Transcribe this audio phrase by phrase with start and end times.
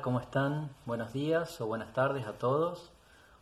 [0.00, 0.70] ¿cómo están?
[0.86, 2.92] Buenos días o buenas tardes a todos.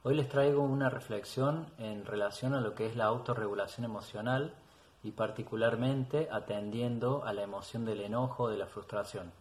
[0.03, 4.55] Hoy les traigo una reflexión en relación a lo que es la autorregulación emocional
[5.03, 9.33] y particularmente atendiendo a la emoción del enojo o de la frustración.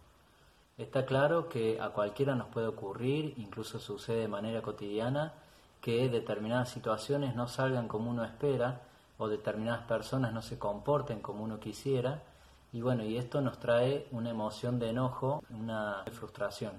[0.78, 5.32] Está claro que a cualquiera nos puede ocurrir, incluso sucede de manera cotidiana,
[5.80, 8.82] que determinadas situaciones no salgan como uno espera
[9.18, 12.24] o determinadas personas no se comporten como uno quisiera
[12.72, 16.74] y bueno, y esto nos trae una emoción de enojo, una frustración.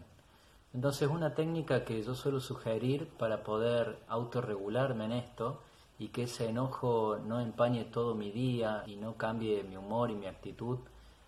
[0.72, 5.60] Entonces, una técnica que yo suelo sugerir para poder autorregularme en esto
[5.98, 10.14] y que ese enojo no empañe todo mi día y no cambie mi humor y
[10.14, 10.78] mi actitud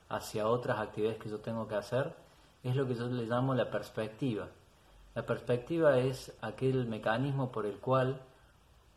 [0.09, 2.15] hacia otras actividades que yo tengo que hacer,
[2.63, 4.47] es lo que yo le llamo la perspectiva.
[5.15, 8.21] La perspectiva es aquel mecanismo por el cual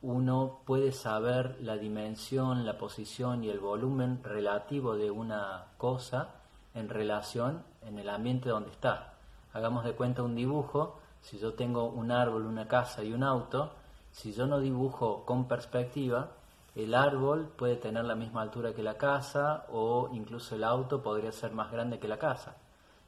[0.02, 6.30] uno puede saber la dimensión, la posición y el volumen relativo de una cosa
[6.73, 9.13] en relación en el ambiente donde está.
[9.53, 13.72] Hagamos de cuenta un dibujo, si yo tengo un árbol, una casa y un auto,
[14.11, 16.31] si yo no dibujo con perspectiva,
[16.75, 21.31] el árbol puede tener la misma altura que la casa o incluso el auto podría
[21.31, 22.58] ser más grande que la casa.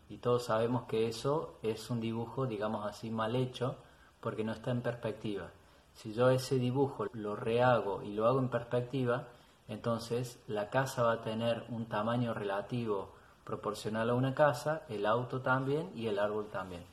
[0.09, 3.76] Y todos sabemos que eso es un dibujo, digamos así, mal hecho
[4.22, 5.50] porque no está en perspectiva.
[5.98, 9.23] Si yo ese dibujo lo rehago y lo hago en perspectiva,
[9.67, 13.09] entonces la casa va a tener un tamaño relativo
[13.44, 16.84] proporcional a una casa, el auto también y el árbol también.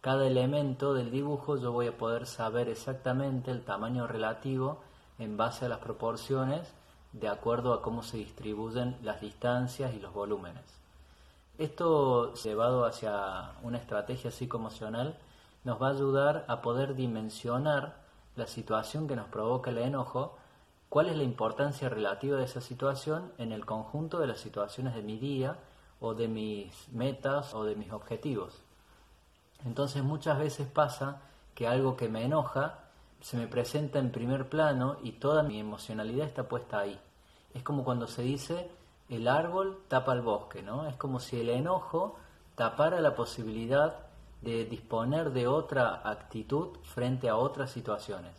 [0.00, 4.80] Cada elemento del dibujo yo voy a poder saber exactamente el tamaño relativo
[5.20, 6.74] en base a las proporciones
[7.12, 10.64] de acuerdo a cómo se distribuyen las distancias y los volúmenes.
[11.58, 15.16] Esto llevado hacia una estrategia psicoemocional
[15.62, 18.07] nos va a ayudar a poder dimensionar
[18.38, 20.38] la situación que nos provoca el enojo,
[20.88, 25.02] cuál es la importancia relativa de esa situación en el conjunto de las situaciones de
[25.02, 25.58] mi día
[26.00, 28.62] o de mis metas o de mis objetivos.
[29.64, 31.20] Entonces muchas veces pasa
[31.54, 32.78] que algo que me enoja
[33.20, 36.98] se me presenta en primer plano y toda mi emocionalidad está puesta ahí.
[37.52, 38.70] Es como cuando se dice
[39.08, 40.86] el árbol tapa el bosque, ¿no?
[40.86, 42.16] Es como si el enojo
[42.54, 44.07] tapara la posibilidad
[44.40, 48.32] de disponer de otra actitud frente a otras situaciones.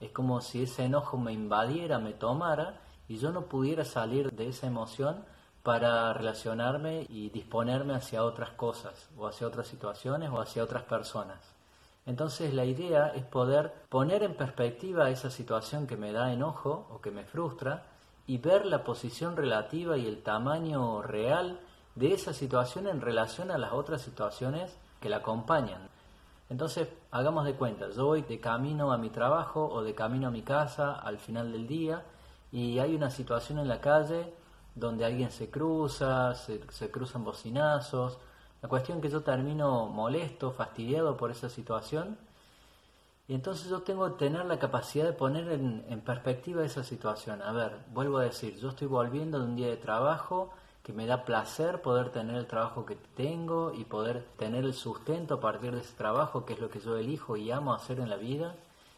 [0.00, 4.48] Es como si ese enojo me invadiera, me tomara y yo no pudiera salir de
[4.48, 5.24] esa emoción
[5.62, 11.38] para relacionarme y disponerme hacia otras cosas o hacia otras situaciones o hacia otras personas.
[12.04, 17.00] Entonces la idea es poder poner en perspectiva esa situación que me da enojo o
[17.00, 17.84] que me frustra
[18.26, 21.60] y ver la posición relativa y el tamaño real
[21.94, 25.92] de esa situación en relación a las otras situaciones que la acompañan.
[26.48, 30.30] Entonces, hagamos de cuenta, yo voy de camino a mi trabajo o de camino a
[30.30, 32.04] mi casa al final del día
[32.50, 34.32] y hay una situación en la calle
[34.74, 38.18] donde alguien se cruza, se, cruzan bocinazos.
[38.60, 42.18] La cuestión es que yo termino molesto, fastidiado por esa situación
[43.28, 47.40] y entonces yo tengo que tener la capacidad de poner en, en perspectiva esa situación.
[47.40, 50.50] A ver, vuelvo a decir, yo estoy volviendo de un día de trabajo,
[50.82, 55.34] que me da placer poder tener el trabajo que tengo y poder tener el sustento
[55.34, 58.10] a partir de ese trabajo, que es lo que yo elijo y amo hacer en
[58.10, 58.56] la vida.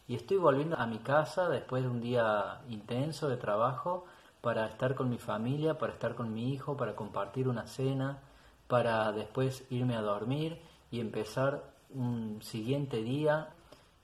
[0.08, 4.06] Y estoy volviendo a mi casa después de un día intenso de trabajo
[4.40, 8.18] para estar con mi familia, para estar con mi hijo, para compartir una cena,
[8.66, 13.50] para después irme a dormir y empezar un siguiente día.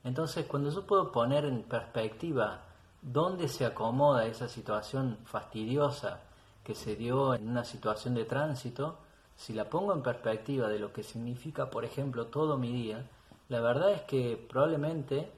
[0.05, 2.63] Entonces, cuando yo puedo poner en perspectiva
[3.03, 6.21] dónde se acomoda esa situación fastidiosa,
[6.65, 8.97] que se dio en una situación de tránsito,
[9.37, 13.07] si la pongo en perspectiva de lo que significa, por ejemplo, todo mi día,
[13.49, 15.31] la verdad es que probablemente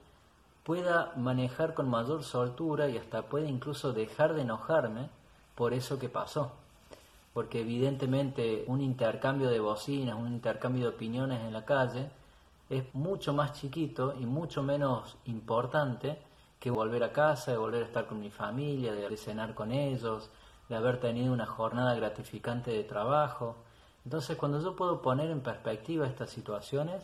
[0.65, 5.09] pueda manejar con mayor soltura y hasta pueda incluso dejar de enojarme
[5.55, 6.53] por eso que pasó.
[7.33, 12.11] Porque evidentemente un intercambio de bocinas, un intercambio de opiniones en la calle
[12.69, 16.19] es mucho más chiquito y mucho menos importante
[16.61, 20.31] que volver a casa, de volver a estar con mi familia, de cenar con ellos,
[20.69, 23.57] de haber tenido una jornada gratificante de trabajo.
[24.05, 27.03] Entonces, cuando yo puedo poner en perspectiva estas situaciones,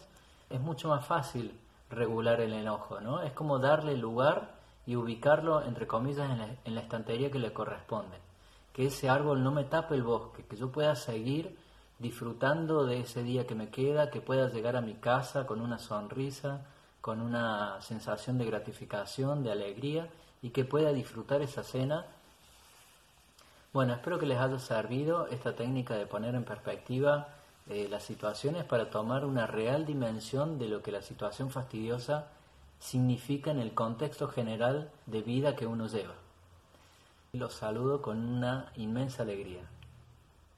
[0.50, 1.58] es mucho más fácil
[1.90, 3.22] regular el enojo, ¿no?
[3.22, 4.54] Es como darle lugar
[4.86, 8.16] y ubicarlo, entre comillas, en la, en la estantería que le corresponde.
[8.72, 11.58] Que ese árbol no me tape el bosque, que yo pueda seguir
[11.98, 15.78] disfrutando de ese día que me queda, que pueda llegar a mi casa con una
[15.78, 16.66] sonrisa,
[17.00, 20.08] con una sensación de gratificación, de alegría,
[20.42, 22.06] y que pueda disfrutar esa cena
[23.78, 27.28] bueno, espero que les haya servido esta técnica de poner en perspectiva
[27.68, 32.26] eh, las situaciones para tomar una real dimensión de lo que la situación fastidiosa
[32.80, 36.14] significa en el contexto general de vida que uno lleva.
[37.32, 39.62] Los saludo con una inmensa alegría.